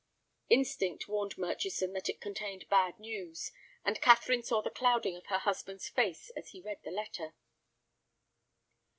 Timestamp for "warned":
1.07-1.37